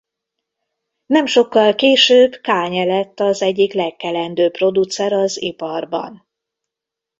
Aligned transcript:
Nem 1.05 1.25
sokkal 1.25 1.75
később 1.75 2.35
Kanye 2.41 2.83
lett 2.85 3.19
az 3.19 3.41
egyik 3.41 3.73
legkelendőbb 3.73 4.51
producer 4.51 5.13
az 5.13 5.41
iparban. 5.41 6.27